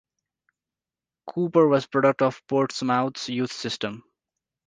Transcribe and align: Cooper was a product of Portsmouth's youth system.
Cooper 1.27 1.67
was 1.67 1.85
a 1.85 1.89
product 1.89 2.23
of 2.23 2.41
Portsmouth's 2.47 3.29
youth 3.29 3.51
system. 3.51 4.03